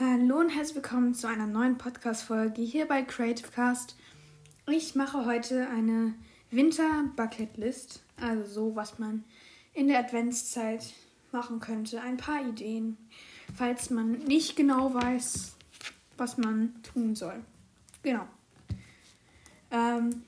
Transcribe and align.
Hallo 0.00 0.40
und 0.40 0.48
herzlich 0.48 0.74
willkommen 0.74 1.14
zu 1.14 1.28
einer 1.28 1.46
neuen 1.46 1.78
Podcast-Folge 1.78 2.62
hier 2.62 2.88
bei 2.88 3.02
Creative 3.02 3.46
Cast. 3.46 3.94
Ich 4.66 4.96
mache 4.96 5.24
heute 5.24 5.68
eine 5.68 6.14
Winter-Bucket-List, 6.50 8.02
also 8.20 8.44
so, 8.44 8.74
was 8.74 8.98
man 8.98 9.22
in 9.72 9.86
der 9.86 10.00
Adventszeit 10.00 10.94
machen 11.30 11.60
könnte. 11.60 12.00
Ein 12.00 12.16
paar 12.16 12.44
Ideen, 12.44 12.96
falls 13.54 13.90
man 13.90 14.18
nicht 14.18 14.56
genau 14.56 14.92
weiß, 14.92 15.54
was 16.16 16.38
man 16.38 16.74
tun 16.82 17.14
soll. 17.14 17.44
Genau. 18.02 18.26
Ähm, 19.70 20.24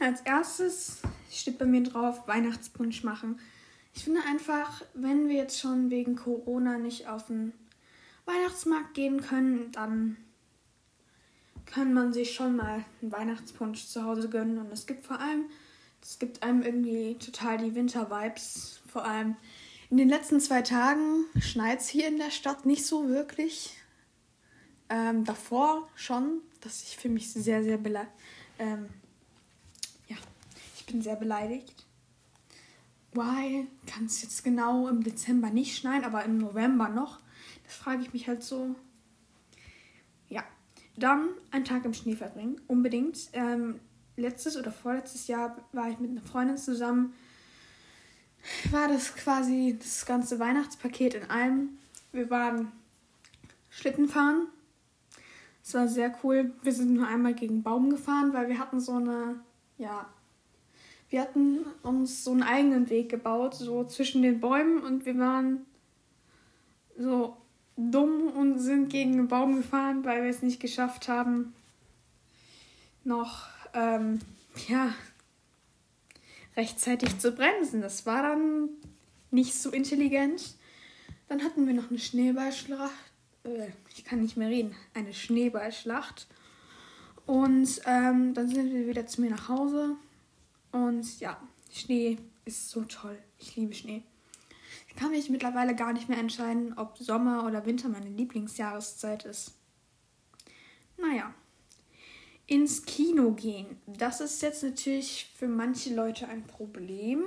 als 0.00 0.22
erstes 0.22 1.02
steht 1.30 1.58
bei 1.58 1.66
mir 1.66 1.82
drauf 1.82 2.26
Weihnachtspunsch 2.26 3.04
machen. 3.04 3.40
Ich 3.94 4.04
finde 4.04 4.22
einfach, 4.26 4.80
wenn 4.94 5.28
wir 5.28 5.36
jetzt 5.36 5.60
schon 5.60 5.90
wegen 5.90 6.16
Corona 6.16 6.78
nicht 6.78 7.08
auf 7.08 7.26
den 7.26 7.52
Weihnachtsmarkt 8.26 8.94
gehen 8.94 9.22
können, 9.22 9.72
dann 9.72 10.16
kann 11.64 11.94
man 11.94 12.12
sich 12.12 12.34
schon 12.34 12.56
mal 12.56 12.84
einen 13.00 13.12
Weihnachtspunsch 13.12 13.86
zu 13.86 14.04
Hause 14.04 14.28
gönnen. 14.28 14.58
Und 14.58 14.72
es 14.72 14.86
gibt 14.86 15.04
vor 15.04 15.20
allem, 15.20 15.46
es 16.02 16.18
gibt 16.18 16.42
einem 16.42 16.62
irgendwie 16.62 17.16
total 17.18 17.58
die 17.58 17.74
Winter-Vibes. 17.74 18.80
Vor 18.88 19.04
allem 19.04 19.36
in 19.90 19.96
den 19.96 20.08
letzten 20.08 20.40
zwei 20.40 20.62
Tagen 20.62 21.24
schneit 21.40 21.80
es 21.80 21.88
hier 21.88 22.08
in 22.08 22.18
der 22.18 22.30
Stadt 22.30 22.66
nicht 22.66 22.86
so 22.86 23.08
wirklich. 23.08 23.76
Ähm, 24.88 25.24
davor 25.24 25.88
schon, 25.96 26.40
dass 26.60 26.82
ich 26.82 26.96
für 26.96 27.08
mich 27.08 27.32
sehr, 27.32 27.62
sehr 27.62 27.78
beleidigt. 27.78 28.12
Ähm, 28.58 28.88
ja, 30.08 30.16
ich 30.76 30.86
bin 30.86 31.02
sehr 31.02 31.16
beleidigt. 31.16 31.84
Why 33.12 33.66
kann 33.86 34.06
es 34.06 34.22
jetzt 34.22 34.44
genau 34.44 34.88
im 34.88 35.02
Dezember 35.02 35.50
nicht 35.50 35.76
schneien, 35.76 36.04
aber 36.04 36.24
im 36.24 36.38
November 36.38 36.88
noch? 36.88 37.20
Frage 37.76 38.02
ich 38.02 38.12
mich 38.12 38.28
halt 38.28 38.42
so. 38.42 38.74
Ja, 40.28 40.44
dann 40.96 41.28
einen 41.50 41.64
Tag 41.64 41.84
im 41.84 41.94
Schnee 41.94 42.16
verbringen, 42.16 42.60
unbedingt. 42.66 43.28
Ähm, 43.32 43.80
letztes 44.16 44.56
oder 44.56 44.72
vorletztes 44.72 45.26
Jahr 45.26 45.56
war 45.72 45.90
ich 45.90 45.98
mit 45.98 46.10
einer 46.10 46.22
Freundin 46.22 46.56
zusammen. 46.56 47.14
War 48.70 48.88
das 48.88 49.14
quasi 49.14 49.76
das 49.78 50.06
ganze 50.06 50.38
Weihnachtspaket 50.38 51.14
in 51.14 51.30
allem. 51.30 51.78
Wir 52.12 52.30
waren 52.30 52.72
Schlitten 53.70 54.08
fahren. 54.08 54.48
Es 55.62 55.74
war 55.74 55.88
sehr 55.88 56.16
cool. 56.22 56.52
Wir 56.62 56.72
sind 56.72 56.94
nur 56.94 57.08
einmal 57.08 57.34
gegen 57.34 57.62
Baum 57.62 57.90
gefahren, 57.90 58.32
weil 58.32 58.48
wir 58.48 58.58
hatten 58.58 58.80
so 58.80 58.92
eine, 58.92 59.40
ja, 59.78 60.08
wir 61.08 61.20
hatten 61.20 61.64
uns 61.82 62.24
so 62.24 62.32
einen 62.32 62.42
eigenen 62.42 62.88
Weg 62.88 63.10
gebaut, 63.10 63.54
so 63.54 63.84
zwischen 63.84 64.22
den 64.22 64.40
Bäumen 64.40 64.82
und 64.82 65.06
wir 65.06 65.18
waren 65.18 65.66
so 66.96 67.36
dumm 67.90 68.28
und 68.28 68.58
sind 68.58 68.88
gegen 68.88 69.12
einen 69.12 69.28
Baum 69.28 69.56
gefahren, 69.56 70.04
weil 70.04 70.22
wir 70.22 70.30
es 70.30 70.42
nicht 70.42 70.60
geschafft 70.60 71.08
haben, 71.08 71.54
noch 73.04 73.46
ähm, 73.74 74.20
ja, 74.68 74.94
rechtzeitig 76.56 77.18
zu 77.18 77.32
bremsen. 77.32 77.80
Das 77.80 78.06
war 78.06 78.22
dann 78.22 78.68
nicht 79.30 79.54
so 79.54 79.70
intelligent. 79.70 80.54
Dann 81.28 81.42
hatten 81.42 81.66
wir 81.66 81.74
noch 81.74 81.90
eine 81.90 81.98
Schneeballschlacht. 81.98 82.92
Äh, 83.44 83.68
ich 83.94 84.04
kann 84.04 84.22
nicht 84.22 84.36
mehr 84.36 84.48
reden. 84.48 84.74
Eine 84.94 85.12
Schneeballschlacht. 85.12 86.26
Und 87.26 87.80
ähm, 87.86 88.34
dann 88.34 88.48
sind 88.48 88.72
wir 88.72 88.86
wieder 88.86 89.06
zu 89.06 89.20
mir 89.20 89.30
nach 89.30 89.48
Hause. 89.48 89.96
Und 90.72 91.20
ja, 91.20 91.40
Schnee 91.72 92.18
ist 92.44 92.70
so 92.70 92.82
toll. 92.84 93.18
Ich 93.38 93.56
liebe 93.56 93.74
Schnee 93.74 94.02
kann 94.96 95.10
mich 95.10 95.30
mittlerweile 95.30 95.74
gar 95.74 95.92
nicht 95.92 96.08
mehr 96.08 96.18
entscheiden, 96.18 96.76
ob 96.76 96.98
Sommer 96.98 97.46
oder 97.46 97.64
Winter 97.66 97.88
meine 97.88 98.08
Lieblingsjahreszeit 98.08 99.24
ist. 99.24 99.52
Naja. 100.96 101.32
Ins 102.46 102.84
Kino 102.84 103.32
gehen. 103.32 103.66
Das 103.86 104.20
ist 104.20 104.40
jetzt 104.42 104.62
natürlich 104.62 105.30
für 105.36 105.48
manche 105.48 105.94
Leute 105.94 106.28
ein 106.28 106.44
Problem. 106.46 107.24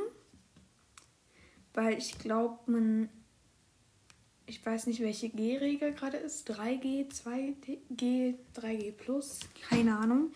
Weil 1.74 1.98
ich 1.98 2.18
glaube, 2.20 2.60
man. 2.72 3.10
Ich 4.46 4.66
weiß 4.66 4.88
nicht, 4.88 5.02
welche 5.02 5.30
G-Regel 5.30 5.94
gerade 5.94 6.18
ist. 6.18 6.50
3G, 6.50 7.08
2G, 7.12 8.36
3G 8.56 8.92
plus. 8.94 9.42
Keine 9.70 9.96
Ahnung. 9.96 10.32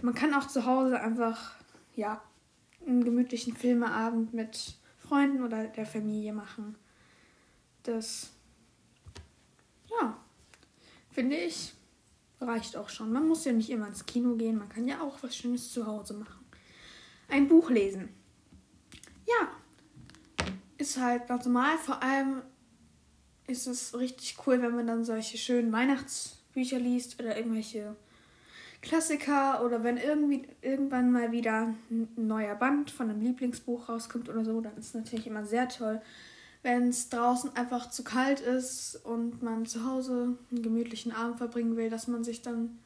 Man 0.00 0.14
kann 0.14 0.32
auch 0.32 0.48
zu 0.48 0.64
Hause 0.64 0.98
einfach, 0.98 1.56
ja, 1.94 2.22
einen 2.86 3.04
gemütlichen 3.04 3.54
Filmeabend 3.54 4.32
mit 4.32 4.76
Freunden 5.12 5.42
oder 5.42 5.66
der 5.66 5.84
Familie 5.84 6.32
machen. 6.32 6.74
Das, 7.82 8.30
ja, 9.90 10.16
finde 11.10 11.36
ich, 11.36 11.74
reicht 12.40 12.78
auch 12.78 12.88
schon. 12.88 13.12
Man 13.12 13.28
muss 13.28 13.44
ja 13.44 13.52
nicht 13.52 13.68
immer 13.68 13.88
ins 13.88 14.06
Kino 14.06 14.36
gehen, 14.36 14.56
man 14.56 14.70
kann 14.70 14.88
ja 14.88 15.02
auch 15.02 15.22
was 15.22 15.36
Schönes 15.36 15.70
zu 15.70 15.86
Hause 15.86 16.14
machen. 16.14 16.42
Ein 17.28 17.46
Buch 17.46 17.68
lesen. 17.68 18.08
Ja, 19.28 19.50
ist 20.78 20.96
halt 20.96 21.26
ganz 21.26 21.44
normal. 21.44 21.76
Vor 21.76 22.02
allem 22.02 22.40
ist 23.46 23.66
es 23.66 23.94
richtig 23.98 24.38
cool, 24.46 24.62
wenn 24.62 24.74
man 24.74 24.86
dann 24.86 25.04
solche 25.04 25.36
schönen 25.36 25.72
Weihnachtsbücher 25.72 26.78
liest 26.78 27.20
oder 27.20 27.36
irgendwelche 27.36 27.96
Klassiker 28.82 29.64
oder 29.64 29.84
wenn 29.84 29.96
irgendwie 29.96 30.48
irgendwann 30.60 31.12
mal 31.12 31.30
wieder 31.32 31.72
ein 31.90 32.08
neuer 32.16 32.56
Band 32.56 32.90
von 32.90 33.08
einem 33.08 33.22
Lieblingsbuch 33.22 33.88
rauskommt 33.88 34.28
oder 34.28 34.44
so, 34.44 34.60
dann 34.60 34.76
ist 34.76 34.88
es 34.88 34.94
natürlich 34.94 35.28
immer 35.28 35.46
sehr 35.46 35.68
toll. 35.68 36.02
Wenn 36.62 36.88
es 36.88 37.08
draußen 37.08 37.56
einfach 37.56 37.90
zu 37.90 38.04
kalt 38.04 38.40
ist 38.40 38.96
und 39.04 39.42
man 39.42 39.66
zu 39.66 39.86
Hause 39.86 40.36
einen 40.50 40.62
gemütlichen 40.62 41.12
Abend 41.12 41.38
verbringen 41.38 41.76
will, 41.76 41.90
dass 41.90 42.08
man 42.08 42.24
sich 42.24 42.42
dann 42.42 42.78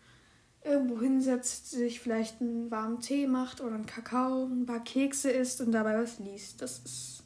irgendwo 0.62 1.00
hinsetzt, 1.00 1.70
sich 1.70 2.00
vielleicht 2.00 2.40
einen 2.40 2.70
warmen 2.70 3.00
Tee 3.00 3.26
macht 3.26 3.60
oder 3.60 3.74
einen 3.74 3.86
Kakao, 3.86 4.44
ein 4.44 4.66
paar 4.66 4.84
Kekse 4.84 5.30
isst 5.30 5.60
und 5.60 5.72
dabei 5.72 5.96
was 5.96 6.18
liest. 6.18 6.60
Das 6.60 6.78
ist 6.80 7.22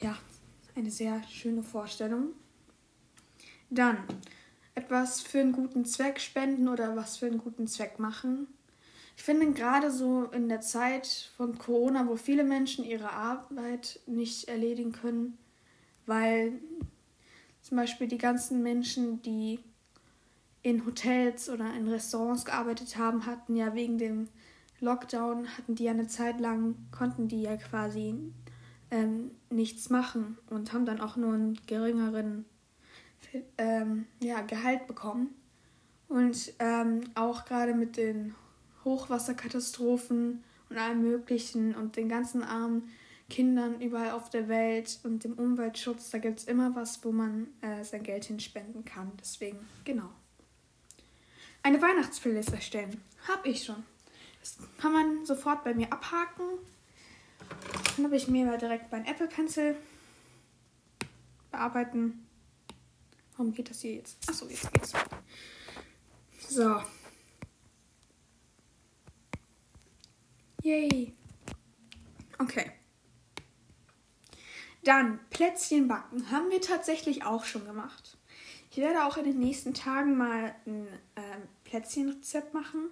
ja 0.00 0.16
eine 0.74 0.90
sehr 0.90 1.22
schöne 1.28 1.62
Vorstellung. 1.62 2.32
Dann 3.70 3.98
etwas 4.74 5.20
für 5.20 5.40
einen 5.40 5.52
guten 5.52 5.84
Zweck 5.84 6.20
spenden 6.20 6.68
oder 6.68 6.96
was 6.96 7.16
für 7.16 7.26
einen 7.26 7.38
guten 7.38 7.66
Zweck 7.66 7.98
machen. 7.98 8.46
Ich 9.16 9.22
finde 9.22 9.52
gerade 9.52 9.90
so 9.90 10.24
in 10.24 10.48
der 10.48 10.60
Zeit 10.60 11.30
von 11.36 11.58
Corona, 11.58 12.08
wo 12.08 12.16
viele 12.16 12.44
Menschen 12.44 12.84
ihre 12.84 13.12
Arbeit 13.12 14.00
nicht 14.06 14.48
erledigen 14.48 14.92
können, 14.92 15.38
weil 16.06 16.60
zum 17.60 17.76
Beispiel 17.76 18.08
die 18.08 18.18
ganzen 18.18 18.62
Menschen, 18.62 19.22
die 19.22 19.60
in 20.62 20.86
Hotels 20.86 21.50
oder 21.50 21.74
in 21.74 21.88
Restaurants 21.88 22.44
gearbeitet 22.44 22.96
haben, 22.96 23.26
hatten 23.26 23.56
ja 23.56 23.74
wegen 23.74 23.98
dem 23.98 24.28
Lockdown, 24.80 25.46
hatten 25.56 25.74
die 25.74 25.84
ja 25.84 25.92
eine 25.92 26.06
Zeit 26.06 26.40
lang, 26.40 26.74
konnten 26.90 27.28
die 27.28 27.42
ja 27.42 27.56
quasi 27.56 28.14
ähm, 28.90 29.30
nichts 29.50 29.90
machen 29.90 30.38
und 30.50 30.72
haben 30.72 30.86
dann 30.86 31.00
auch 31.00 31.16
nur 31.16 31.34
einen 31.34 31.58
geringeren 31.66 32.44
ähm, 33.58 34.06
ja, 34.20 34.42
Gehalt 34.42 34.86
bekommen. 34.86 35.34
Und 36.08 36.52
ähm, 36.58 37.02
auch 37.14 37.44
gerade 37.44 37.74
mit 37.74 37.96
den 37.96 38.34
Hochwasserkatastrophen 38.84 40.44
und 40.68 40.78
allem 40.78 41.02
Möglichen 41.02 41.74
und 41.74 41.96
den 41.96 42.08
ganzen 42.08 42.42
armen 42.42 42.90
Kindern 43.30 43.80
überall 43.80 44.10
auf 44.10 44.28
der 44.28 44.48
Welt 44.48 44.98
und 45.04 45.24
dem 45.24 45.34
Umweltschutz, 45.34 46.10
da 46.10 46.18
gibt 46.18 46.40
es 46.40 46.44
immer 46.44 46.74
was, 46.74 47.02
wo 47.02 47.12
man 47.12 47.48
äh, 47.62 47.82
sein 47.82 48.02
Geld 48.02 48.26
hinspenden 48.26 48.84
kann. 48.84 49.10
Deswegen, 49.18 49.58
genau. 49.84 50.10
Eine 51.62 51.80
Weihnachtsplaylist 51.80 52.52
erstellen. 52.52 53.00
Hab 53.26 53.46
ich 53.46 53.64
schon. 53.64 53.82
Das 54.40 54.58
kann 54.78 54.92
man 54.92 55.24
sofort 55.24 55.64
bei 55.64 55.72
mir 55.72 55.90
abhaken. 55.92 56.44
Dann 57.96 58.04
habe 58.04 58.16
ich 58.16 58.28
mir 58.28 58.56
direkt 58.58 58.92
mein 58.92 59.06
Apple 59.06 59.28
Pencil 59.28 59.76
bearbeiten 61.50 62.26
Warum 63.36 63.52
geht 63.52 63.70
das 63.70 63.80
hier 63.80 63.94
jetzt? 63.94 64.16
Achso, 64.28 64.46
jetzt 64.48 64.72
geht's. 64.72 64.92
So. 66.48 66.82
Yay. 70.62 71.14
Okay. 72.38 72.72
Dann 74.84 75.20
Plätzchen 75.30 75.88
backen. 75.88 76.30
Haben 76.30 76.50
wir 76.50 76.60
tatsächlich 76.60 77.24
auch 77.24 77.44
schon 77.44 77.64
gemacht. 77.64 78.16
Ich 78.70 78.78
werde 78.78 79.04
auch 79.04 79.16
in 79.16 79.24
den 79.24 79.38
nächsten 79.38 79.74
Tagen 79.74 80.16
mal 80.16 80.54
ein 80.66 80.86
äh, 81.14 81.20
Plätzchenrezept 81.64 82.54
machen, 82.54 82.90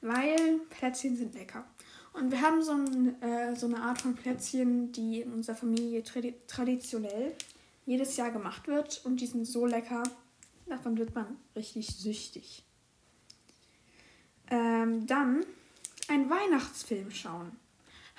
weil 0.00 0.60
Plätzchen 0.70 1.16
sind 1.16 1.34
lecker. 1.34 1.64
Und 2.12 2.30
wir 2.30 2.42
haben 2.42 2.62
so, 2.62 2.72
ein, 2.72 3.22
äh, 3.22 3.56
so 3.56 3.66
eine 3.66 3.80
Art 3.80 4.02
von 4.02 4.14
Plätzchen, 4.14 4.92
die 4.92 5.22
in 5.22 5.32
unserer 5.32 5.56
Familie 5.56 6.02
tradi 6.02 6.34
traditionell 6.46 7.34
jedes 7.84 8.16
Jahr 8.16 8.30
gemacht 8.30 8.68
wird 8.68 9.04
und 9.04 9.20
die 9.20 9.26
sind 9.26 9.44
so 9.44 9.66
lecker, 9.66 10.02
davon 10.66 10.96
wird 10.98 11.14
man 11.14 11.36
richtig 11.56 11.88
süchtig. 11.88 12.64
Ähm, 14.50 15.06
dann 15.06 15.44
ein 16.08 16.28
Weihnachtsfilm 16.30 17.10
schauen. 17.10 17.52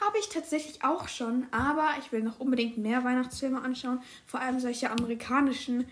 Habe 0.01 0.17
ich 0.19 0.29
tatsächlich 0.29 0.83
auch 0.83 1.07
schon, 1.07 1.47
aber 1.51 1.89
ich 1.99 2.11
will 2.11 2.23
noch 2.23 2.39
unbedingt 2.39 2.77
mehr 2.77 3.03
Weihnachtsfilme 3.03 3.61
anschauen. 3.61 4.01
Vor 4.25 4.39
allem 4.39 4.59
solche 4.59 4.89
amerikanischen 4.89 5.85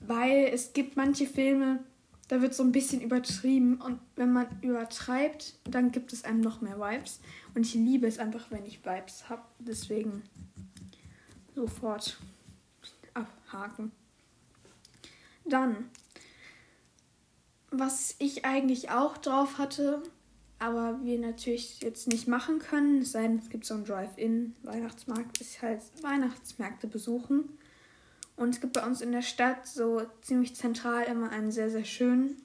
weil 0.00 0.50
es 0.52 0.72
gibt 0.72 0.96
manche 0.96 1.26
Filme, 1.26 1.84
da 2.28 2.40
wird 2.40 2.54
so 2.54 2.62
ein 2.62 2.72
bisschen 2.72 3.00
übertrieben 3.00 3.80
und 3.80 4.00
wenn 4.16 4.32
man 4.32 4.46
übertreibt, 4.62 5.54
dann 5.64 5.92
gibt 5.92 6.12
es 6.12 6.24
einem 6.24 6.40
noch 6.40 6.60
mehr 6.60 6.78
Vibes. 6.78 7.20
Und 7.54 7.66
ich 7.66 7.74
liebe 7.74 8.06
es 8.06 8.18
einfach, 8.18 8.50
wenn 8.50 8.64
ich 8.64 8.84
Vibes 8.84 9.28
habe. 9.28 9.42
Deswegen 9.58 10.22
sofort 11.54 12.18
abhaken. 13.50 13.92
Dann, 15.44 15.90
was 17.70 18.14
ich 18.18 18.44
eigentlich 18.44 18.90
auch 18.90 19.18
drauf 19.18 19.58
hatte, 19.58 20.02
aber 20.58 21.00
wir 21.02 21.18
natürlich 21.18 21.80
jetzt 21.80 22.08
nicht 22.08 22.28
machen 22.28 22.58
können, 22.58 23.00
es 23.00 23.12
sei 23.12 23.22
denn, 23.22 23.38
es 23.38 23.48
gibt 23.48 23.64
so 23.64 23.74
einen 23.74 23.84
Drive-In-Weihnachtsmarkt, 23.84 25.40
ist 25.40 25.62
halt 25.62 25.80
Weihnachtsmärkte 26.02 26.86
besuchen. 26.86 27.58
Und 28.36 28.54
es 28.54 28.60
gibt 28.60 28.74
bei 28.74 28.86
uns 28.86 29.00
in 29.00 29.12
der 29.12 29.22
Stadt 29.22 29.66
so 29.66 30.02
ziemlich 30.22 30.54
zentral 30.56 31.04
immer 31.04 31.30
einen 31.30 31.50
sehr, 31.50 31.70
sehr 31.70 31.84
schönen. 31.84 32.42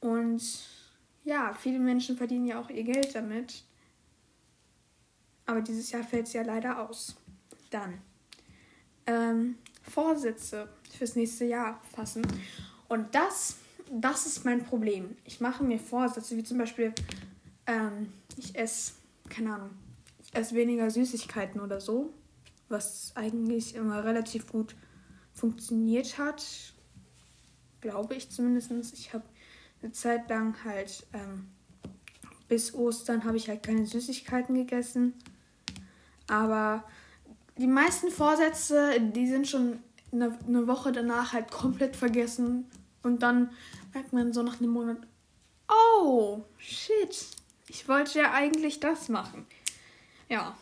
Und 0.00 0.42
ja, 1.24 1.54
viele 1.54 1.78
Menschen 1.78 2.16
verdienen 2.16 2.46
ja 2.46 2.60
auch 2.60 2.70
ihr 2.70 2.84
Geld 2.84 3.14
damit. 3.14 3.64
Aber 5.46 5.60
dieses 5.62 5.90
Jahr 5.90 6.04
fällt 6.04 6.26
es 6.26 6.34
ja 6.34 6.42
leider 6.42 6.88
aus. 6.88 7.16
Dann 7.70 8.00
ähm, 9.08 9.56
Vorsätze 9.82 10.68
fürs 10.96 11.16
nächste 11.16 11.46
Jahr 11.46 11.80
fassen. 11.92 12.24
Und 12.88 13.14
das 13.14 13.56
das 13.90 14.26
ist 14.26 14.44
mein 14.44 14.64
Problem. 14.64 15.16
Ich 15.24 15.40
mache 15.40 15.64
mir 15.64 15.78
Vorsätze, 15.78 16.36
wie 16.36 16.44
zum 16.44 16.58
Beispiel, 16.58 16.92
ähm, 17.66 18.12
ich 18.36 18.54
esse, 18.54 18.92
keine 19.28 19.54
Ahnung, 19.54 19.70
ich 20.22 20.34
esse 20.34 20.54
weniger 20.54 20.90
Süßigkeiten 20.90 21.60
oder 21.60 21.80
so, 21.80 22.12
was 22.68 23.12
eigentlich 23.14 23.74
immer 23.74 24.04
relativ 24.04 24.46
gut 24.46 24.76
funktioniert 25.32 26.18
hat. 26.18 26.44
Glaube 27.80 28.14
ich 28.14 28.30
zumindest. 28.30 28.72
Ich 28.94 29.14
habe 29.14 29.24
eine 29.82 29.92
Zeit 29.92 30.28
lang 30.28 30.56
halt, 30.64 31.06
ähm, 31.12 31.48
bis 32.48 32.74
Ostern 32.74 33.24
habe 33.24 33.36
ich 33.36 33.48
halt 33.48 33.62
keine 33.62 33.86
Süßigkeiten 33.86 34.54
gegessen. 34.54 35.14
Aber 36.26 36.84
die 37.58 37.66
meisten 37.66 38.10
Vorsätze, 38.10 39.00
die 39.00 39.26
sind 39.26 39.48
schon 39.48 39.80
eine, 40.12 40.36
eine 40.46 40.66
Woche 40.66 40.92
danach 40.92 41.32
halt 41.32 41.50
komplett 41.50 41.96
vergessen. 41.96 42.70
Und 43.02 43.22
dann 43.22 43.50
merkt 43.92 44.12
man 44.12 44.32
so 44.32 44.42
nach 44.42 44.60
einem 44.60 44.70
Monat, 44.70 44.98
oh, 45.68 46.44
shit, 46.56 47.26
ich 47.68 47.88
wollte 47.88 48.20
ja 48.20 48.32
eigentlich 48.32 48.80
das 48.80 49.08
machen. 49.08 49.46
Ja. 50.28 50.56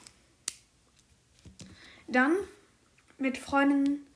Dann 2.08 2.32
mit 3.19 3.38
Freunden 3.38 4.06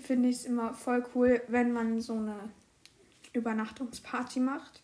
finde 0.00 0.28
ich 0.28 0.36
es 0.36 0.44
immer 0.44 0.74
voll 0.74 1.04
cool, 1.14 1.42
wenn 1.48 1.72
man 1.72 2.00
so 2.00 2.14
eine 2.14 2.50
Übernachtungsparty 3.32 4.40
macht. 4.40 4.82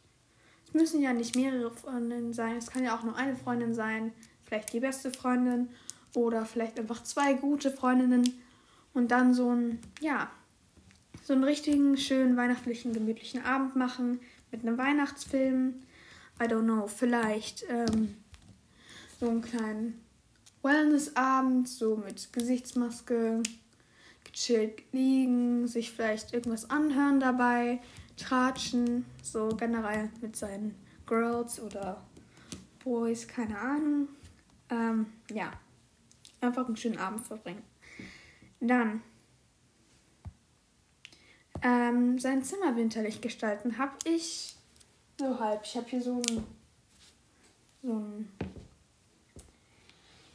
Es 0.67 0.75
müssen 0.75 1.01
ja 1.01 1.13
nicht 1.13 1.37
mehrere 1.37 1.71
Freundinnen 1.71 2.33
sein, 2.33 2.57
es 2.57 2.71
kann 2.71 2.85
ja 2.85 2.97
auch 2.97 3.03
nur 3.03 3.17
eine 3.17 3.37
Freundin 3.37 3.75
sein, 3.75 4.13
vielleicht 4.45 4.73
die 4.73 4.81
beste 4.81 5.11
Freundin 5.11 5.71
oder 6.15 6.47
vielleicht 6.47 6.79
einfach 6.79 7.03
zwei 7.03 7.35
gute 7.35 7.71
Freundinnen 7.71 8.43
und 8.93 9.11
dann 9.11 9.35
so 9.35 9.51
ein, 9.51 9.81
ja, 10.01 10.31
so 11.23 11.33
einen 11.33 11.45
richtigen, 11.45 11.97
schönen, 11.97 12.37
weihnachtlichen, 12.37 12.93
gemütlichen 12.93 13.45
Abend 13.45 13.77
machen 13.77 14.21
mit 14.51 14.63
einem 14.63 14.79
Weihnachtsfilm. 14.79 15.75
I 16.41 16.45
don't 16.45 16.65
know, 16.65 16.87
vielleicht 16.87 17.65
ähm, 17.69 18.17
so 19.21 19.29
einen 19.29 19.43
kleinen 19.43 20.01
Wellness-Abend, 20.63 21.69
so 21.69 21.97
mit 21.97 22.33
Gesichtsmaske, 22.33 23.43
gechillt 24.25 24.83
liegen, 24.93 25.69
sich 25.69 25.93
vielleicht 25.93 26.33
irgendwas 26.33 26.71
anhören 26.71 27.21
dabei, 27.21 27.81
tratschen, 28.17 29.05
so 29.23 29.49
generell 29.49 30.11
mit 30.21 30.37
seinen 30.37 30.75
Girls 31.07 31.61
oder 31.61 32.03
Boys, 32.83 33.29
keine 33.29 33.59
Ahnung. 33.59 34.09
Ähm, 34.71 35.07
ja, 35.33 35.53
einfach 36.45 36.67
einen 36.67 36.77
schönen 36.77 36.99
Abend 36.99 37.27
verbringen. 37.27 37.63
Dann 38.61 39.03
ähm, 41.63 42.19
sein 42.19 42.43
Zimmer 42.43 42.77
winterlich 42.77 43.21
gestalten, 43.21 43.79
habe 43.79 43.97
ich 44.05 44.55
so 45.19 45.39
halb. 45.39 45.63
Ich 45.65 45.77
habe 45.77 45.89
hier 45.89 46.03
so 46.03 46.17
ein, 46.17 46.45
so 47.83 47.93
ein, 47.93 48.29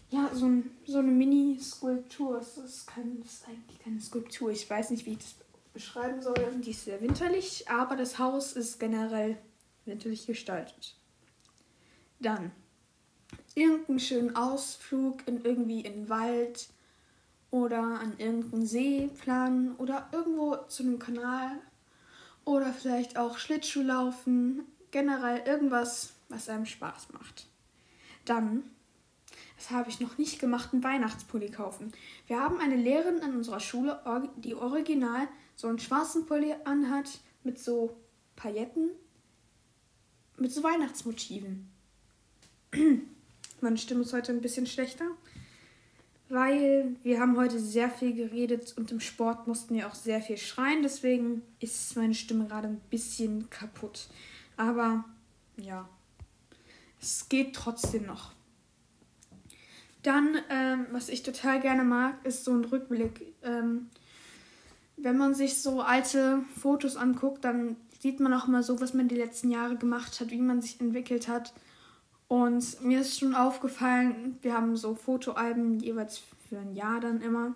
ja, 0.10 0.30
so, 0.34 0.48
ein, 0.48 0.72
so 0.86 1.00
eine 1.00 1.12
Mini-Skulptur. 1.12 2.38
Das 2.40 2.58
ist, 2.58 2.88
kein, 2.88 3.22
ist 3.22 3.48
eigentlich 3.48 3.80
keine 3.80 4.02
Skulptur. 4.02 4.52
Ich 4.52 4.70
weiß 4.70 4.90
nicht, 4.92 5.06
wie 5.06 5.12
ich 5.12 5.20
das 5.20 5.36
beschreiben 5.74 6.22
soll. 6.22 6.62
Die 6.64 6.72
ist 6.72 6.86
sehr 6.86 7.02
winterlich, 7.02 7.70
aber 7.70 7.96
das 7.96 8.18
Haus 8.18 8.54
ist 8.54 8.80
generell 8.80 9.38
winterlich 9.86 10.26
gestaltet. 10.26 10.96
Dann 12.20 12.52
irgendeinen 13.56 14.00
schönen 14.00 14.36
Ausflug 14.36 15.28
in 15.28 15.44
irgendwie 15.44 15.82
in 15.82 15.94
den 15.94 16.10
Wald 16.10 16.70
oder 17.52 17.82
an 17.82 18.14
irgendeinen 18.18 18.66
See 18.66 19.10
planen 19.22 19.76
oder 19.78 20.10
irgendwo 20.12 20.56
zu 20.68 20.84
einem 20.84 21.00
Kanal 21.00 21.60
oder 22.46 22.74
vielleicht 22.74 23.18
auch 23.18 23.38
Schlittschuh 23.38 23.82
laufen, 23.82 24.64
generell 24.92 25.48
irgendwas, 25.48 26.14
was 26.30 26.50
einem 26.50 26.66
Spaß 26.66 27.14
macht. 27.14 27.48
Dann, 28.26 28.64
das 29.56 29.72
habe 29.72 29.90
ich 29.90 30.00
noch 30.00 30.18
nicht 30.18 30.40
gemacht, 30.40 30.70
einen 30.74 30.84
Weihnachtspulli 30.84 31.50
kaufen. 31.50 31.92
Wir 32.28 32.40
haben 32.40 32.60
eine 32.60 32.76
Lehrerin 32.76 33.20
in 33.20 33.36
unserer 33.36 33.60
Schule, 33.60 34.00
die 34.38 34.56
original 34.56 35.28
so 35.56 35.68
einen 35.68 35.80
schwarzen 35.80 36.26
Pulli 36.26 36.56
anhat 36.64 37.20
mit 37.44 37.60
so 37.60 37.98
Pailletten, 38.36 38.92
mit 40.38 40.52
so 40.52 40.64
Weihnachtsmotiven. 40.64 41.72
Meine 43.62 43.78
Stimme 43.78 44.02
ist 44.02 44.14
heute 44.14 44.32
ein 44.32 44.42
bisschen 44.42 44.66
schlechter 44.66 45.06
weil 46.30 46.96
wir 47.02 47.20
haben 47.20 47.36
heute 47.38 47.60
sehr 47.60 47.90
viel 47.90 48.14
geredet 48.14 48.76
und 48.78 48.92
im 48.92 49.00
Sport 49.00 49.48
mussten 49.48 49.74
wir 49.74 49.88
auch 49.88 49.96
sehr 49.96 50.22
viel 50.22 50.38
schreien. 50.38 50.84
Deswegen 50.84 51.42
ist 51.60 51.96
meine 51.98 52.14
Stimme 52.14 52.46
gerade 52.46 52.68
ein 52.68 52.82
bisschen 52.92 53.50
kaputt. 53.50 54.08
Aber 54.56 55.04
ja, 55.58 55.90
es 57.02 57.28
geht 57.30 57.56
trotzdem 57.56 58.06
noch. 58.06 58.32
Dann, 60.04 60.38
ähm, 60.50 60.86
was 60.92 61.10
ich 61.10 61.24
total 61.24 61.60
gerne 61.60 61.84
mag, 61.84 62.24
ist 62.24 62.46
so 62.46 62.54
ein 62.54 62.64
Rückblick. 62.64 63.34
Ähm, 63.44 63.90
wenn 64.98 65.18
man 65.18 65.34
sich 65.34 65.58
so 65.58 65.82
alte 65.82 66.44
Fotos 66.56 66.96
anguckt, 66.96 67.44
dann 67.44 67.76
sieht 68.00 68.20
man 68.20 68.34
auch 68.34 68.48
mal 68.48 68.64
so, 68.64 68.80
was 68.80 68.94
man 68.94 69.08
die 69.08 69.16
letzten 69.16 69.50
Jahre 69.50 69.78
gemacht 69.78 70.20
hat, 70.20 70.30
wie 70.30 70.42
man 70.42 70.62
sich 70.62 70.80
entwickelt 70.80 71.28
hat. 71.28 71.54
Und 72.30 72.82
mir 72.84 73.02
ist 73.02 73.20
schon 73.20 73.34
aufgefallen, 73.34 74.38
wir 74.44 74.54
haben 74.54 74.78
so 74.78 74.94
Fotoalben 74.94 75.80
jeweils 75.80 76.22
für 76.48 76.60
ein 76.60 76.76
Jahr 76.76 77.00
dann 77.00 77.22
immer. 77.22 77.56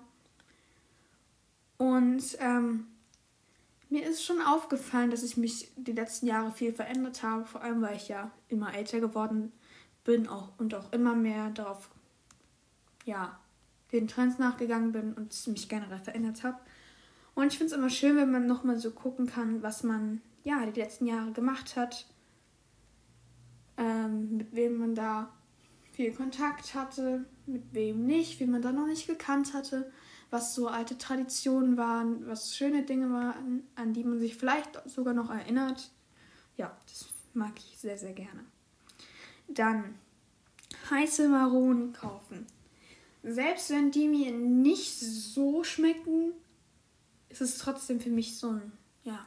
Und 1.78 2.24
ähm, 2.40 2.88
mir 3.90 4.04
ist 4.04 4.26
schon 4.26 4.42
aufgefallen, 4.42 5.12
dass 5.12 5.22
ich 5.22 5.38
mich 5.38 5.72
die 5.76 5.92
letzten 5.92 6.26
Jahre 6.26 6.52
viel 6.52 6.74
verändert 6.74 7.22
habe, 7.22 7.46
vor 7.46 7.62
allem 7.62 7.84
weil 7.84 7.96
ich 7.96 8.08
ja 8.08 8.32
immer 8.50 8.74
älter 8.74 9.00
geworden 9.00 9.52
bin 10.04 10.28
auch, 10.28 10.50
und 10.58 10.74
auch 10.74 10.92
immer 10.92 11.14
mehr 11.14 11.52
darauf, 11.52 11.92
ja, 13.06 13.38
den 13.92 14.08
Trends 14.08 14.40
nachgegangen 14.40 14.92
bin 14.92 15.14
und 15.14 15.48
mich 15.48 15.70
generell 15.70 16.00
verändert 16.00 16.44
habe. 16.44 16.58
Und 17.36 17.46
ich 17.46 17.60
finde 17.60 17.74
es 17.74 17.78
immer 17.78 17.92
schön, 17.92 18.16
wenn 18.16 18.32
man 18.32 18.48
nochmal 18.48 18.80
so 18.80 18.90
gucken 18.90 19.28
kann, 19.28 19.62
was 19.62 19.84
man 19.84 20.20
ja 20.44 20.66
die 20.66 20.80
letzten 20.80 21.06
Jahre 21.06 21.32
gemacht 21.32 21.76
hat 21.76 22.08
ähm, 24.14 24.38
mit 24.38 24.56
wem 24.56 24.78
man 24.78 24.96
da 24.96 25.32
viel 25.92 26.14
Kontakt 26.14 26.74
hatte, 26.74 27.26
mit 27.46 27.74
wem 27.74 28.06
nicht, 28.06 28.40
wie 28.40 28.46
man 28.46 28.62
da 28.62 28.72
noch 28.72 28.88
nicht 28.88 29.08
gekannt 29.08 29.54
hatte, 29.54 29.92
was 30.30 30.56
so 30.56 30.68
alte 30.68 30.98
Traditionen 30.98 31.78
waren, 31.78 32.26
was 32.28 32.56
schöne 32.56 32.84
Dinge 32.84 33.12
waren, 33.12 33.64
an 33.76 33.94
die 33.94 34.04
man 34.04 34.20
sich 34.20 34.36
vielleicht 34.36 34.82
sogar 34.90 35.14
noch 35.14 35.30
erinnert. 35.30 35.92
Ja, 36.58 36.76
das 36.88 37.10
mag 37.34 37.54
ich 37.58 37.78
sehr, 37.78 37.98
sehr 37.98 38.14
gerne. 38.14 38.44
Dann 39.48 39.96
heiße 40.90 41.28
Maronen 41.30 41.94
kaufen. 41.94 42.48
Selbst 43.22 43.70
wenn 43.70 43.92
die 43.92 44.08
mir 44.08 44.32
nicht 44.32 45.00
so 45.00 45.64
schmecken, 45.64 46.34
ist 47.30 47.42
es 47.42 47.60
trotzdem 47.60 48.00
für 48.00 48.10
mich 48.10 48.38
so 48.38 48.50
ein, 48.50 48.72
ja, 49.04 49.26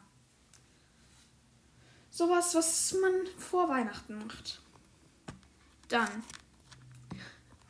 Sowas, 2.17 2.55
was 2.55 2.95
man 2.95 3.13
vor 3.37 3.69
Weihnachten 3.69 4.17
macht. 4.17 4.63
Dann 5.89 6.09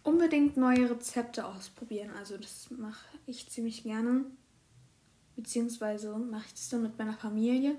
unbedingt 0.02 0.56
neue 0.56 0.90
Rezepte 0.90 1.44
ausprobieren. 1.44 2.10
Also 2.16 2.36
das 2.38 2.70
mache 2.70 3.04
ich 3.26 3.48
ziemlich 3.50 3.82
gerne. 3.82 4.24
Beziehungsweise 5.34 6.16
mache 6.16 6.46
ich 6.46 6.54
das 6.54 6.68
dann 6.68 6.82
mit 6.82 6.96
meiner 6.98 7.16
Familie. 7.16 7.76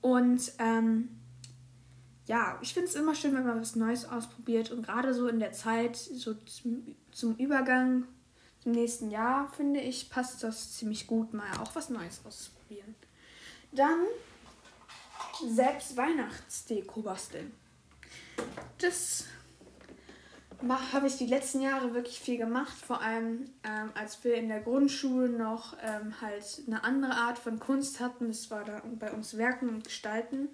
Und 0.00 0.52
ähm, 0.58 1.08
ja, 2.26 2.58
ich 2.60 2.74
finde 2.74 2.88
es 2.88 2.94
immer 2.94 3.14
schön, 3.14 3.34
wenn 3.34 3.46
man 3.46 3.60
was 3.60 3.76
Neues 3.76 4.04
ausprobiert. 4.04 4.70
Und 4.70 4.82
gerade 4.82 5.14
so 5.14 5.28
in 5.28 5.38
der 5.38 5.52
Zeit, 5.52 5.96
so 5.96 6.34
zum, 6.34 6.94
zum 7.10 7.36
Übergang 7.36 8.04
im 8.64 8.72
nächsten 8.72 9.10
Jahr, 9.10 9.50
finde 9.52 9.80
ich, 9.80 10.10
passt 10.10 10.42
das 10.42 10.74
ziemlich 10.74 11.06
gut, 11.06 11.32
mal 11.32 11.50
auch 11.58 11.74
was 11.74 11.88
Neues 11.88 12.20
auszuprobieren. 12.26 12.94
Dann 13.72 14.00
selbst 15.46 15.96
Weihnachtsdeko 15.96 17.02
basteln. 17.02 17.52
Das 18.78 19.24
habe 20.92 21.06
ich 21.06 21.16
die 21.16 21.26
letzten 21.26 21.60
Jahre 21.60 21.94
wirklich 21.94 22.18
viel 22.18 22.36
gemacht, 22.36 22.76
vor 22.76 23.00
allem 23.00 23.50
ähm, 23.62 23.90
als 23.94 24.24
wir 24.24 24.34
in 24.34 24.48
der 24.48 24.60
Grundschule 24.60 25.28
noch 25.28 25.76
ähm, 25.82 26.20
halt 26.20 26.62
eine 26.66 26.82
andere 26.82 27.12
Art 27.12 27.38
von 27.38 27.60
Kunst 27.60 28.00
hatten. 28.00 28.28
Das 28.28 28.50
war 28.50 28.64
da 28.64 28.82
bei 28.98 29.12
uns 29.12 29.36
Werken 29.36 29.68
und 29.68 29.84
Gestalten. 29.84 30.48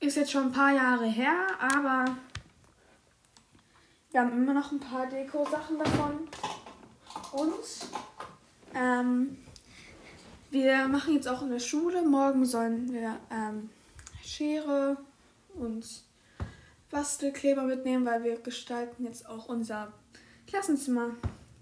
Ist 0.00 0.16
jetzt 0.16 0.32
schon 0.32 0.46
ein 0.46 0.52
paar 0.52 0.72
Jahre 0.72 1.06
her, 1.06 1.48
aber 1.60 2.16
wir 4.10 4.20
haben 4.20 4.32
immer 4.32 4.54
noch 4.54 4.72
ein 4.72 4.80
paar 4.80 5.06
Deko-Sachen 5.06 5.78
davon. 5.78 6.28
Und 7.32 7.52
ähm, 8.74 9.38
wir 10.50 10.88
machen 10.88 11.14
jetzt 11.14 11.28
auch 11.28 11.42
in 11.42 11.50
der 11.50 11.60
Schule. 11.60 12.02
Morgen 12.02 12.44
sollen 12.44 12.92
wir 12.92 13.18
ähm, 13.30 13.70
Schere 14.22 14.96
und 15.54 15.84
Bastelkleber 16.92 17.62
mitnehmen, 17.62 18.04
weil 18.04 18.22
wir 18.22 18.36
gestalten 18.36 19.06
jetzt 19.06 19.26
auch 19.26 19.46
unser 19.46 19.92
Klassenzimmer 20.46 21.16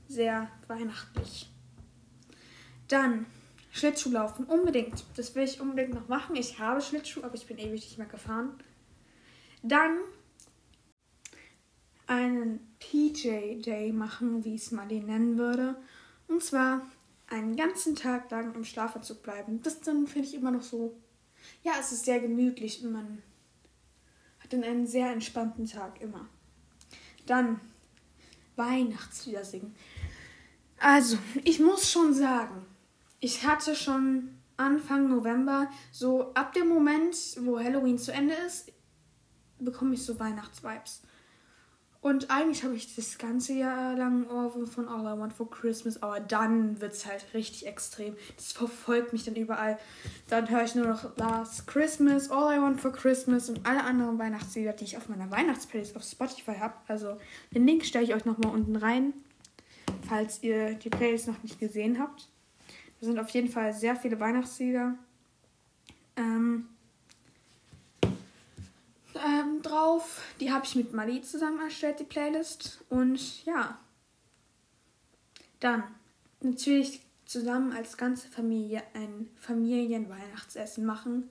sehr 0.09 0.51
weihnachtlich. 0.67 1.49
Dann 2.89 3.27
Schlittschuhlaufen, 3.71 4.45
unbedingt. 4.47 5.05
Das 5.15 5.37
will 5.37 5.45
ich 5.45 5.61
unbedingt 5.61 5.95
noch 5.95 6.09
machen. 6.09 6.35
Ich 6.35 6.59
habe 6.59 6.81
Schlittschuh, 6.81 7.23
aber 7.23 7.37
ich 7.37 7.47
bin 7.47 7.59
ewig 7.59 7.83
nicht 7.83 7.97
mehr 7.97 8.09
gefahren. 8.09 8.59
Dann 9.63 9.99
einen 12.09 12.75
PJ 12.81 13.61
Day 13.61 13.93
machen, 13.93 14.45
wie 14.45 14.57
es 14.57 14.73
Mali 14.73 14.99
nennen 14.99 15.39
würde. 15.39 15.77
Und 16.27 16.43
zwar 16.43 16.85
einen 17.29 17.55
ganzen 17.55 17.95
Tag 17.95 18.29
lang 18.33 18.53
im 18.57 18.65
Schlafanzug 18.65 19.23
bleiben. 19.23 19.63
Das 19.63 19.81
dann 19.81 20.09
finde 20.09 20.27
ich 20.27 20.35
immer 20.35 20.51
noch 20.51 20.63
so. 20.63 20.97
Ja, 21.63 21.75
es 21.79 21.93
ist 21.93 22.05
sehr 22.05 22.19
gemütlich 22.19 22.85
und 22.85 22.91
man 22.91 23.23
dann 24.51 24.65
einen 24.65 24.87
sehr 24.87 25.13
entspannten 25.13 25.67
Tag 25.67 26.01
immer. 26.01 26.29
Dann 27.27 27.61
Weihnachtslieder 28.57 29.45
singen. 29.45 29.75
Also, 30.79 31.19
ich 31.45 31.61
muss 31.61 31.91
schon 31.91 32.15
sagen, 32.15 32.67
ich 33.21 33.47
hatte 33.47 33.75
schon 33.75 34.37
Anfang 34.57 35.09
November, 35.09 35.71
so 35.93 36.35
ab 36.35 36.53
dem 36.53 36.69
Moment, 36.69 37.17
wo 37.41 37.59
Halloween 37.59 37.99
zu 37.99 38.13
Ende 38.13 38.35
ist, 38.35 38.73
bekomme 39.59 39.95
ich 39.95 40.03
so 40.03 40.19
Weihnachtsvibes. 40.19 41.03
Und 42.03 42.31
eigentlich 42.31 42.65
habe 42.65 42.75
ich 42.75 42.95
das 42.97 43.19
ganze 43.19 43.53
Jahr 43.53 43.95
lang 43.95 44.27
Ohrwurm 44.31 44.67
von 44.67 44.89
All 44.89 45.03
I 45.03 45.21
Want 45.21 45.35
for 45.35 45.51
Christmas, 45.51 46.03
aber 46.03 46.19
dann 46.19 46.81
wird 46.81 46.95
es 46.95 47.05
halt 47.05 47.27
richtig 47.35 47.67
extrem. 47.67 48.17
Das 48.37 48.53
verfolgt 48.53 49.13
mich 49.13 49.25
dann 49.25 49.37
überall. 49.37 49.79
Dann 50.29 50.49
höre 50.49 50.65
ich 50.65 50.75
nur 50.75 50.87
noch 50.87 51.15
Last 51.19 51.67
Christmas, 51.67 52.31
All 52.31 52.57
I 52.57 52.61
Want 52.63 52.81
for 52.81 52.91
Christmas 52.91 53.51
und 53.51 53.67
alle 53.67 53.85
anderen 53.85 54.19
Weihnachtslieder, 54.19 54.73
die 54.73 54.85
ich 54.85 54.97
auf 54.97 55.11
meiner 55.11 55.31
Weihnachtsplaylist 55.31 55.95
auf 55.95 56.03
Spotify 56.03 56.55
habe. 56.55 56.75
Also 56.89 57.19
den 57.55 57.67
Link 57.67 57.85
stelle 57.85 58.05
ich 58.07 58.15
euch 58.15 58.25
nochmal 58.25 58.55
unten 58.55 58.77
rein, 58.77 59.13
falls 60.09 60.43
ihr 60.43 60.77
die 60.77 60.89
Playlist 60.89 61.29
noch 61.29 61.43
nicht 61.43 61.61
gesehen 61.61 61.99
habt. 61.99 62.31
Da 63.01 63.07
sind 63.07 63.19
auf 63.19 63.29
jeden 63.31 63.49
Fall 63.49 63.75
sehr 63.75 63.95
viele 63.95 64.19
Weihnachtslieder. 64.19 64.95
Ähm, 66.17 66.67
drauf. 69.63 70.23
Die 70.41 70.53
habe 70.53 70.65
ich 70.65 70.75
mit 70.75 70.93
Mali 70.93 71.23
zusammen 71.23 71.61
erstellt, 71.61 72.01
die 72.01 72.05
Playlist. 72.05 72.85
Und 72.89 73.45
ja. 73.45 73.79
Dann 75.61 75.85
natürlich 76.41 77.03
zusammen 77.27 77.73
als 77.73 77.97
ganze 77.97 78.29
Familie 78.29 78.83
ein 78.95 79.29
Familienweihnachtsessen 79.37 80.85
machen. 80.85 81.29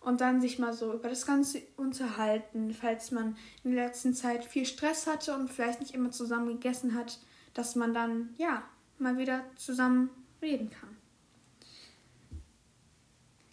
Und 0.00 0.20
dann 0.20 0.40
sich 0.40 0.58
mal 0.58 0.72
so 0.72 0.92
über 0.92 1.08
das 1.08 1.26
Ganze 1.26 1.62
unterhalten, 1.76 2.72
falls 2.72 3.10
man 3.10 3.36
in 3.64 3.72
der 3.72 3.86
letzten 3.86 4.14
Zeit 4.14 4.44
viel 4.44 4.64
Stress 4.64 5.06
hatte 5.06 5.34
und 5.34 5.50
vielleicht 5.50 5.80
nicht 5.80 5.94
immer 5.94 6.10
zusammen 6.10 6.48
gegessen 6.48 6.94
hat, 6.94 7.18
dass 7.54 7.74
man 7.74 7.92
dann, 7.92 8.34
ja, 8.36 8.62
mal 8.98 9.18
wieder 9.18 9.44
zusammen 9.56 10.10
reden 10.40 10.70
kann. 10.70 10.96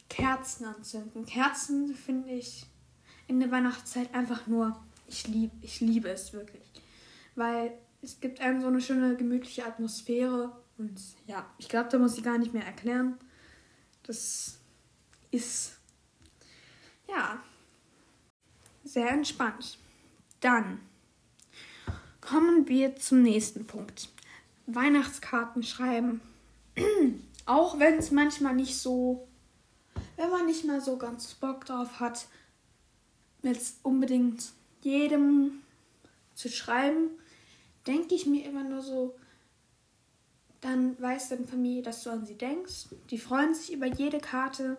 Kerzen 0.10 0.66
anzünden. 0.66 1.26
Kerzen 1.26 1.96
finde 1.96 2.30
ich 2.32 2.68
in 3.34 3.40
der 3.40 3.52
Weihnachtszeit 3.52 4.14
einfach 4.14 4.46
nur, 4.46 4.80
ich 5.08 5.28
liebe, 5.28 5.56
ich 5.62 5.82
liebe 5.82 6.10
es 6.10 6.34
wirklich. 6.34 6.62
Weil 7.36 7.74
es 8.04 8.20
gibt 8.20 8.40
einem 8.40 8.62
so 8.62 8.68
eine 8.68 8.80
schöne, 8.80 9.16
gemütliche 9.16 9.66
Atmosphäre. 9.66 10.56
Und 10.78 11.02
ja, 11.26 11.46
ich 11.58 11.68
glaube, 11.68 11.90
da 11.90 11.98
muss 11.98 12.18
ich 12.18 12.24
gar 12.24 12.38
nicht 12.38 12.54
mehr 12.54 12.66
erklären. 12.66 13.18
Das 14.04 14.60
ist, 15.32 15.78
ja, 17.08 17.42
sehr 18.84 19.10
entspannt. 19.10 19.80
Dann 20.40 20.80
kommen 22.22 22.68
wir 22.68 22.96
zum 22.98 23.24
nächsten 23.24 23.66
Punkt. 23.66 24.10
Weihnachtskarten 24.68 25.64
schreiben. 25.64 26.22
Auch 27.48 27.80
wenn 27.80 27.96
es 27.96 28.12
manchmal 28.12 28.56
nicht 28.56 28.78
so, 28.78 29.28
wenn 30.18 30.30
man 30.30 30.46
nicht 30.46 30.66
mal 30.66 30.82
so 30.82 30.98
ganz 30.98 31.34
Bock 31.34 31.66
drauf 31.66 32.00
hat, 32.00 32.28
jetzt 33.44 33.80
unbedingt 33.84 34.54
jedem 34.82 35.62
zu 36.34 36.50
schreiben, 36.50 37.10
denke 37.86 38.16
ich 38.16 38.26
mir 38.26 38.46
immer 38.46 38.64
nur 38.64 38.82
so, 38.82 39.16
dann 40.62 41.00
weiß 41.02 41.30
deine 41.30 41.46
Familie, 41.46 41.84
dass 41.84 42.04
du 42.04 42.10
an 42.10 42.26
sie 42.26 42.38
denkst. 42.38 42.88
Die 43.10 43.18
freuen 43.18 43.54
sich 43.54 43.74
über 43.74 43.86
jede 43.86 44.20
Karte 44.20 44.78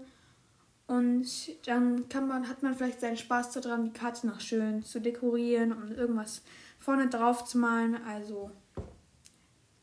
und 0.86 1.26
dann 1.66 2.08
kann 2.08 2.26
man, 2.26 2.48
hat 2.48 2.62
man 2.62 2.74
vielleicht 2.74 3.00
seinen 3.00 3.16
Spaß 3.16 3.52
daran, 3.52 3.84
die 3.84 3.92
Karte 3.92 4.26
noch 4.26 4.40
schön 4.40 4.82
zu 4.82 5.00
dekorieren 5.00 5.72
und 5.72 5.92
irgendwas 5.92 6.42
vorne 6.78 7.08
drauf 7.08 7.44
zu 7.44 7.58
malen. 7.58 8.02
Also 8.04 8.50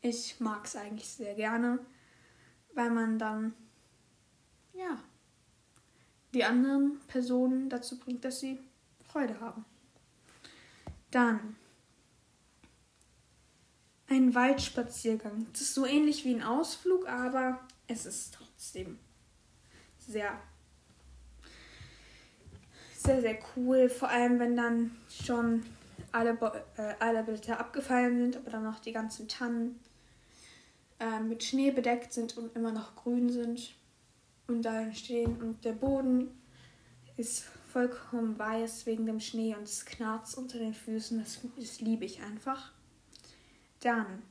ich 0.00 0.40
mag 0.40 0.64
es 0.64 0.76
eigentlich 0.76 1.08
sehr 1.08 1.34
gerne, 1.34 1.78
weil 2.74 2.90
man 2.90 3.18
dann 3.18 3.54
ja 4.74 4.98
die 6.34 6.44
anderen 6.44 6.98
Personen 7.06 7.68
dazu 7.68 7.98
bringt, 7.98 8.24
dass 8.24 8.40
sie 8.40 8.58
Freude 9.12 9.38
haben. 9.40 9.64
Dann 11.10 11.56
ein 14.08 14.34
Waldspaziergang. 14.34 15.46
Das 15.52 15.60
ist 15.60 15.74
so 15.74 15.86
ähnlich 15.86 16.24
wie 16.24 16.34
ein 16.34 16.42
Ausflug, 16.42 17.08
aber 17.08 17.60
es 17.86 18.06
ist 18.06 18.34
trotzdem 18.34 18.98
sehr, 19.98 20.38
sehr, 22.96 23.20
sehr 23.20 23.38
cool. 23.56 23.88
Vor 23.88 24.08
allem, 24.08 24.38
wenn 24.38 24.56
dann 24.56 24.96
schon 25.08 25.64
alle, 26.10 26.38
äh, 26.76 26.94
alle 26.98 27.22
Blätter 27.22 27.60
abgefallen 27.60 28.18
sind, 28.18 28.36
aber 28.36 28.50
dann 28.50 28.64
noch 28.64 28.80
die 28.80 28.92
ganzen 28.92 29.28
Tannen 29.28 29.80
äh, 31.00 31.20
mit 31.20 31.44
Schnee 31.44 31.70
bedeckt 31.70 32.12
sind 32.12 32.36
und 32.36 32.54
immer 32.56 32.72
noch 32.72 32.96
grün 32.96 33.30
sind 33.30 33.74
und 34.46 34.62
da 34.62 34.92
stehen 34.92 35.40
und 35.40 35.64
der 35.64 35.72
Boden 35.72 36.30
ist 37.16 37.51
vollkommen 37.72 38.38
weiß 38.38 38.86
wegen 38.86 39.06
dem 39.06 39.20
Schnee 39.20 39.54
und 39.54 39.62
es 39.62 39.86
knarzt 39.86 40.36
unter 40.36 40.58
den 40.58 40.74
Füßen. 40.74 41.18
Das, 41.18 41.40
das 41.56 41.80
liebe 41.80 42.04
ich 42.04 42.22
einfach. 42.22 42.72
Dann 43.80 44.22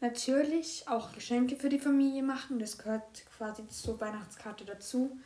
natürlich 0.00 0.84
auch 0.88 1.12
Geschenke 1.12 1.56
für 1.56 1.68
die 1.68 1.78
Familie 1.78 2.22
machen. 2.22 2.58
Das 2.58 2.78
gehört 2.78 3.24
quasi 3.36 3.68
zur 3.68 4.00
Weihnachtskarte 4.00 4.64
dazu. 4.64 5.18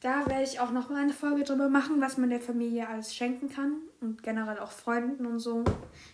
Da 0.00 0.26
werde 0.26 0.44
ich 0.44 0.60
auch 0.60 0.70
noch 0.70 0.88
mal 0.88 1.02
eine 1.02 1.12
Folge 1.12 1.42
drüber 1.42 1.68
machen, 1.68 2.00
was 2.00 2.16
man 2.16 2.30
der 2.30 2.40
Familie 2.40 2.88
alles 2.88 3.14
schenken 3.14 3.48
kann 3.48 3.80
und 4.00 4.22
generell 4.22 4.58
auch 4.58 4.70
Freunden 4.70 5.26
und 5.26 5.40
so. 5.40 5.64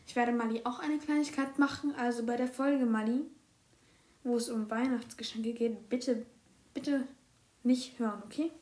Ich 0.07 0.17
werde 0.17 0.33
Mali 0.33 0.63
auch 0.65 0.79
eine 0.79 0.99
Kleinigkeit 0.99 1.59
machen, 1.59 1.95
also 1.97 2.25
bei 2.25 2.37
der 2.37 2.49
Folge 2.49 2.87
Mali, 2.87 3.23
wo 4.23 4.37
es 4.37 4.49
um 4.49 4.71
Weihnachtsgeschenke 4.71 5.53
geht, 5.53 5.89
bitte, 5.89 6.25
bitte 6.73 7.07
nicht 7.65 7.99
hören, 7.99 8.23
okay? 8.25 8.53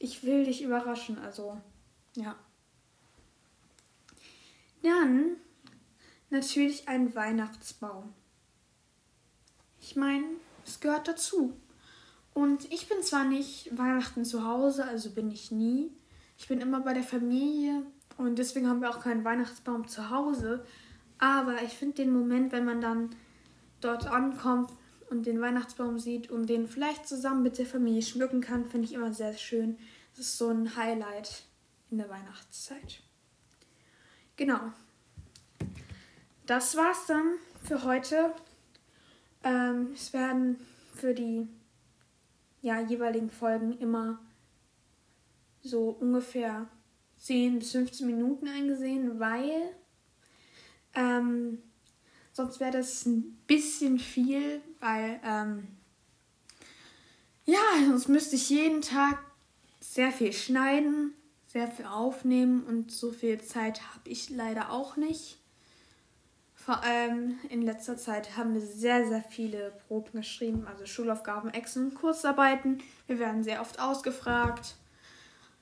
Ich 0.00 0.24
will 0.24 0.44
dich 0.44 0.62
überraschen, 0.62 1.18
also 1.18 1.60
ja. 2.16 2.34
Dann 4.82 5.36
natürlich 6.30 6.88
ein 6.88 7.14
Weihnachtsbaum. 7.14 8.12
Ich 9.78 9.94
meine, 9.96 10.24
es 10.64 10.80
gehört 10.80 11.06
dazu. 11.06 11.52
Und 12.32 12.64
ich 12.72 12.88
bin 12.88 13.02
zwar 13.02 13.24
nicht 13.24 13.76
Weihnachten 13.76 14.24
zu 14.24 14.44
Hause, 14.44 14.86
also 14.86 15.10
bin 15.10 15.30
ich 15.30 15.50
nie. 15.50 15.92
Ich 16.38 16.48
bin 16.48 16.60
immer 16.60 16.80
bei 16.80 16.94
der 16.94 17.02
Familie 17.02 17.84
und 18.16 18.38
deswegen 18.38 18.68
haben 18.68 18.80
wir 18.80 18.88
auch 18.88 19.00
keinen 19.00 19.24
Weihnachtsbaum 19.24 19.86
zu 19.86 20.08
Hause. 20.08 20.64
Aber 21.18 21.62
ich 21.62 21.72
finde 21.72 21.96
den 21.96 22.12
Moment, 22.12 22.52
wenn 22.52 22.64
man 22.64 22.80
dann 22.80 23.10
dort 23.82 24.06
ankommt 24.06 24.70
und 25.10 25.26
den 25.26 25.40
Weihnachtsbaum 25.40 25.98
sieht 25.98 26.30
und 26.30 26.46
den 26.46 26.68
vielleicht 26.68 27.06
zusammen 27.06 27.42
mit 27.42 27.58
der 27.58 27.66
Familie 27.66 28.02
schmücken 28.02 28.40
kann, 28.40 28.66
finde 28.66 28.86
ich 28.86 28.94
immer 28.94 29.12
sehr 29.12 29.34
schön. 29.34 29.78
Das 30.16 30.26
ist 30.26 30.38
so 30.38 30.48
ein 30.48 30.76
Highlight 30.76 31.44
in 31.90 31.98
der 31.98 32.08
Weihnachtszeit. 32.08 33.02
Genau. 34.36 34.72
das 36.46 36.76
war's 36.76 37.06
dann 37.06 37.34
für 37.62 37.84
heute. 37.84 38.32
Ähm, 39.44 39.90
es 39.94 40.12
werden 40.12 40.56
für 40.94 41.14
die 41.14 41.46
ja, 42.62 42.80
jeweiligen 42.80 43.30
Folgen 43.30 43.78
immer 43.78 44.18
so 45.62 45.90
ungefähr 45.90 46.68
10 47.18 47.58
bis 47.58 47.72
15 47.72 48.06
Minuten 48.06 48.48
eingesehen, 48.48 49.20
weil 49.20 49.74
ähm, 50.94 51.58
sonst 52.32 52.60
wäre 52.60 52.72
das 52.72 53.06
ein 53.06 53.38
bisschen 53.46 53.98
viel, 53.98 54.62
weil 54.80 55.20
ähm, 55.24 55.68
ja, 57.44 57.58
sonst 57.86 58.08
müsste 58.08 58.36
ich 58.36 58.50
jeden 58.50 58.82
Tag 58.82 59.18
sehr 59.80 60.12
viel 60.12 60.32
schneiden, 60.32 61.14
sehr 61.46 61.68
viel 61.68 61.86
aufnehmen 61.86 62.64
und 62.64 62.92
so 62.92 63.10
viel 63.10 63.40
Zeit 63.40 63.80
habe 63.94 64.08
ich 64.08 64.30
leider 64.30 64.70
auch 64.70 64.96
nicht. 64.96 65.38
Vor 66.54 66.82
allem 66.82 67.38
in 67.48 67.62
letzter 67.62 67.96
Zeit 67.96 68.36
haben 68.36 68.54
wir 68.54 68.60
sehr, 68.60 69.08
sehr 69.08 69.22
viele 69.22 69.72
Proben 69.88 70.20
geschrieben, 70.20 70.66
also 70.66 70.84
Schulaufgaben, 70.86 71.50
Exen 71.50 71.94
Kurzarbeiten. 71.94 72.82
Wir 73.06 73.18
werden 73.18 73.42
sehr 73.42 73.62
oft 73.62 73.80
ausgefragt. 73.80 74.76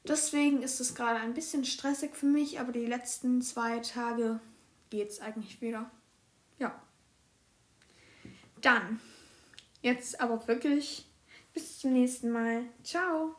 Deswegen 0.06 0.62
ist 0.62 0.80
es 0.80 0.94
gerade 0.94 1.20
ein 1.20 1.34
bisschen 1.34 1.64
stressig 1.64 2.14
für 2.14 2.26
mich, 2.26 2.60
aber 2.60 2.72
die 2.72 2.87
letzten 2.87 3.42
zwei 3.42 3.78
Tage 3.78 4.40
geht 4.90 5.10
es 5.10 5.20
eigentlich 5.20 5.62
wieder. 5.62 5.90
Ja. 6.58 6.75
Dann, 8.60 9.00
jetzt 9.82 10.20
aber 10.20 10.46
wirklich 10.48 11.06
bis 11.54 11.78
zum 11.78 11.92
nächsten 11.92 12.30
Mal. 12.30 12.64
Ciao. 12.82 13.36